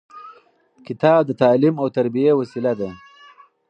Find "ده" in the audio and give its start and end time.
2.79-2.89